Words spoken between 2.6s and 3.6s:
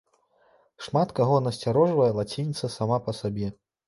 сама па сябе.